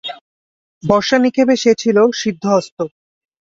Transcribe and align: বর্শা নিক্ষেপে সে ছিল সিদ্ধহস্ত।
বর্শা 0.83 1.17
নিক্ষেপে 1.17 1.55
সে 1.63 1.71
ছিল 1.81 1.97
সিদ্ধহস্ত। 2.21 2.77